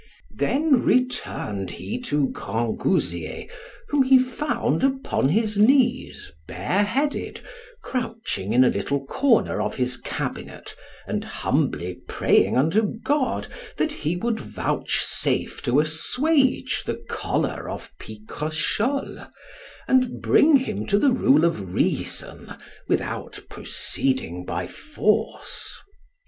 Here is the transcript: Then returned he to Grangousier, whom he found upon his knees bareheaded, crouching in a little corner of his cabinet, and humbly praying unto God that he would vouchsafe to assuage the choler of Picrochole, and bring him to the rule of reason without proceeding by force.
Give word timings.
Then 0.35 0.81
returned 0.81 1.69
he 1.69 2.01
to 2.05 2.29
Grangousier, 2.29 3.47
whom 3.89 4.01
he 4.01 4.17
found 4.17 4.83
upon 4.83 5.29
his 5.29 5.57
knees 5.59 6.31
bareheaded, 6.47 7.41
crouching 7.83 8.51
in 8.51 8.63
a 8.63 8.71
little 8.71 9.05
corner 9.05 9.61
of 9.61 9.75
his 9.75 9.97
cabinet, 9.97 10.73
and 11.05 11.23
humbly 11.23 11.99
praying 12.07 12.57
unto 12.57 12.81
God 13.03 13.45
that 13.77 13.91
he 13.91 14.15
would 14.15 14.39
vouchsafe 14.39 15.61
to 15.61 15.79
assuage 15.79 16.83
the 16.83 16.95
choler 17.07 17.69
of 17.69 17.91
Picrochole, 17.99 19.27
and 19.87 20.19
bring 20.19 20.55
him 20.55 20.87
to 20.87 20.97
the 20.97 21.11
rule 21.11 21.45
of 21.45 21.75
reason 21.75 22.55
without 22.87 23.39
proceeding 23.51 24.45
by 24.45 24.65
force. 24.65 25.77